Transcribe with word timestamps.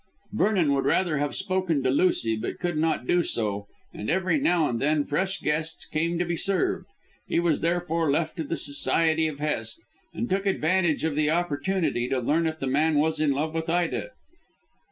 Vernon 0.31 0.73
would 0.73 0.85
rather 0.85 1.19
have 1.19 1.35
spoken 1.35 1.83
to 1.83 1.91
Lucy, 1.91 2.35
but 2.35 2.57
could 2.57 2.75
not 2.75 3.05
do 3.05 3.21
so, 3.21 3.67
and 3.93 4.09
every 4.09 4.39
now 4.39 4.67
and 4.67 4.81
then 4.81 5.03
fresh 5.05 5.39
guests 5.41 5.85
came 5.85 6.17
to 6.17 6.25
be 6.25 6.35
served. 6.35 6.87
He 7.27 7.39
was 7.39 7.61
therefore 7.61 8.09
left 8.09 8.35
to 8.37 8.43
the 8.43 8.55
society 8.55 9.27
of 9.27 9.37
Hest, 9.37 9.79
and 10.11 10.27
took 10.27 10.47
advantage 10.47 11.03
of 11.03 11.15
the 11.15 11.29
opportunity 11.29 12.09
to 12.09 12.17
learn 12.19 12.47
if 12.47 12.57
the 12.57 12.65
man 12.65 12.95
was 12.97 13.19
in 13.19 13.29
love 13.31 13.53
with 13.53 13.69
Ida. 13.69 14.09